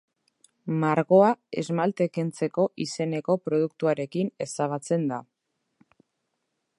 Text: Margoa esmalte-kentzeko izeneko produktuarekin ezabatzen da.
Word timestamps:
Margoa 0.83 1.27
esmalte-kentzeko 1.61 2.65
izeneko 2.85 3.37
produktuarekin 3.49 4.35
ezabatzen 4.47 5.09
da. 5.13 5.21